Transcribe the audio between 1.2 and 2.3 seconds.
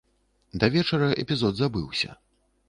эпізод забыўся.